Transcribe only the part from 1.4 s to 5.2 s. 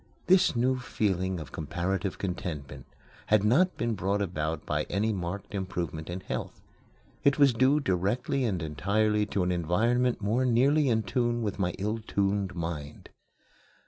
comparative contentment had not been brought about by any